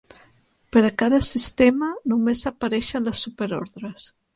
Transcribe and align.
Per 0.75 0.83
a 0.87 0.91
cada 1.01 1.21
sistema, 1.29 1.93
només 2.15 2.45
apareixen 2.55 3.11
les 3.11 3.27
superordres. 3.29 4.15